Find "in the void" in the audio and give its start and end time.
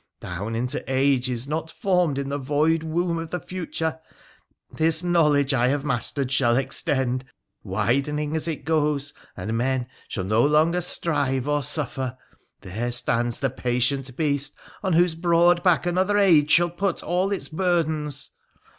2.17-2.81